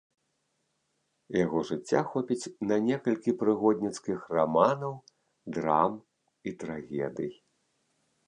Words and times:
Яго 1.43 1.59
жыцця 1.69 2.01
хопіць 2.13 2.51
на 2.71 2.77
некалькі 2.87 3.35
прыгодніцкіх 3.43 4.19
раманаў, 4.37 4.93
драм 5.57 5.93
і 6.47 6.57
трагедый. 6.65 7.31